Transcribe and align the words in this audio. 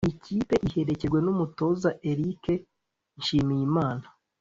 Iyi 0.05 0.17
kipe 0.25 0.55
iherekejwe 0.67 1.17
n’umutoza 1.21 1.89
Eric 2.11 2.43
Nshimiyimana 3.17 4.05